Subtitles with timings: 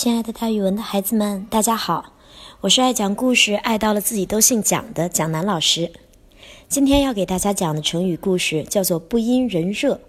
[0.00, 2.12] 亲爱的，大语文的孩子们，大家好！
[2.60, 5.90] 我是爱讲故事、爱到了自己都姓蒋的蒋楠老师。
[6.68, 10.00] 今天要给大家讲的成语故事叫做“不因人热”。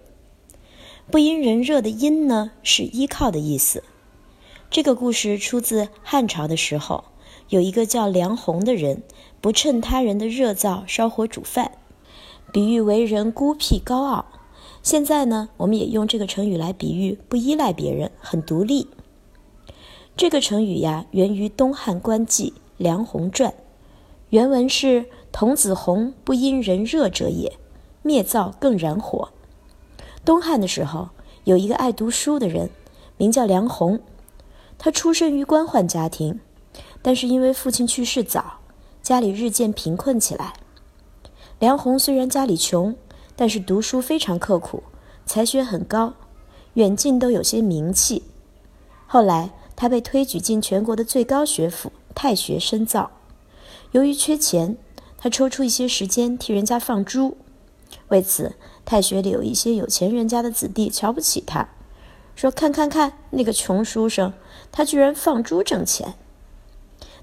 [1.10, 3.82] 不因人热的“因”呢，是依靠的意思。
[4.70, 7.02] 这个故事出自汉朝的时候，
[7.48, 9.02] 有一个叫梁鸿的人，
[9.40, 11.72] 不趁他人的热灶烧火煮饭，
[12.52, 14.26] 比喻为人孤僻高傲。
[14.84, 18.86] 现在呢，我们也用这个成语来比喻不依赖别人，很独立。
[20.20, 23.54] 这个成语呀，源于东汉官妓梁鸿传，
[24.28, 27.56] 原文是“童子红不因人热者也，
[28.02, 29.30] 灭灶更燃火。”
[30.22, 31.08] 东汉的时候，
[31.44, 32.68] 有一个爱读书的人，
[33.16, 33.98] 名叫梁鸿，
[34.76, 36.38] 他出身于官宦家庭，
[37.00, 38.58] 但是因为父亲去世早，
[39.00, 40.52] 家里日渐贫困起来。
[41.58, 42.94] 梁鸿虽然家里穷，
[43.34, 44.82] 但是读书非常刻苦，
[45.24, 46.12] 才学很高，
[46.74, 48.24] 远近都有些名气。
[49.06, 49.52] 后来。
[49.80, 53.12] 他被推举进全国的最高学府太学深造。
[53.92, 54.76] 由于缺钱，
[55.16, 57.38] 他抽出一些时间替人家放猪。
[58.08, 61.70] 为此，太学里有一些有钱人家的子弟瞧不起他，
[62.36, 64.34] 说：“看看看，那个穷书生，
[64.70, 66.12] 他居然放猪挣钱。”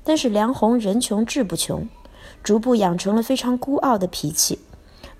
[0.03, 1.87] 但是梁鸿人穷志不穷，
[2.41, 4.57] 逐步养成了非常孤傲的脾气，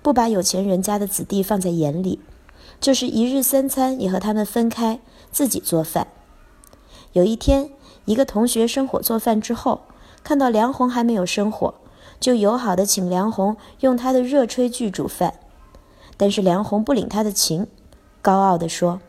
[0.02, 2.18] 不把有钱人家的子弟放在眼里，
[2.80, 4.98] 就是一日三餐也和他们分开，
[5.30, 6.08] 自己做饭。
[7.12, 7.70] 有一天，
[8.04, 9.80] 一个同学生火做饭之后，
[10.22, 11.74] 看到梁红还没有生火，
[12.20, 15.34] 就友好的请梁红用他的热炊具煮饭。
[16.16, 17.66] 但是梁红不领他的情，
[18.20, 19.00] 高傲地说：“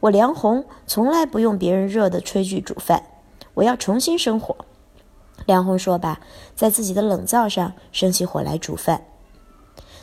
[0.00, 3.04] 我梁红从来不用别人热的炊具煮饭，
[3.54, 4.54] 我要重新生火。”
[5.46, 6.20] 梁红说罢，
[6.54, 9.02] 在自己的冷灶上生起火来煮饭。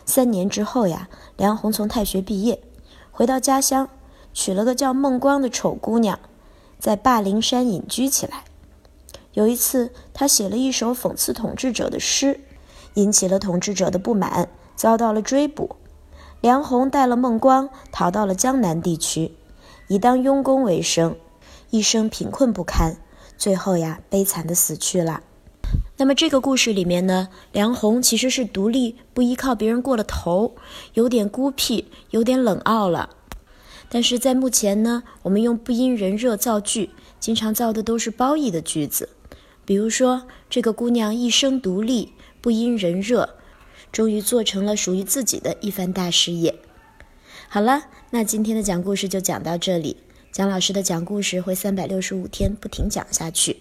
[0.06, 2.62] 三年之后呀，梁红从太学毕业，
[3.12, 3.88] 回到家乡，
[4.34, 6.20] 娶了个叫孟光的丑姑娘。
[6.80, 8.46] 在霸陵山隐居起来。
[9.34, 12.40] 有一次，他写了一首讽刺统治者的诗，
[12.96, 15.76] 引起了统治者的不满，遭到了追捕。
[16.42, 19.34] 梁鸿带了孟光逃到了江南地区，
[19.88, 21.18] 以当佣工为生，
[21.70, 22.98] 一生贫困不堪，
[23.38, 25.22] 最后呀，悲惨的死去了。
[25.98, 30.56] 那么这个故事里面呢，梁鸿其实是独立，不依靠别人过了头，
[30.94, 33.10] 有点孤僻，有点冷傲了。
[33.90, 39.10] 但是在目前呢，我们用不因人热造句，经常造的都是褒义的句子。
[39.66, 43.38] 比如说，这个姑娘一生独立，不因人热，
[43.92, 46.56] 终于做成了属于自己的一番大事业。
[47.48, 49.98] 好了，那今天的讲故事就讲到这里。
[50.32, 53.58] 蒋老师的讲故事会三百六十五天不停讲下去，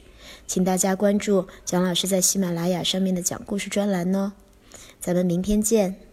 [0.47, 4.33] 请大家关注蒋老师在喜马拉雅上面的讲故事专栏哦。
[5.01, 6.08] 咱们明天见。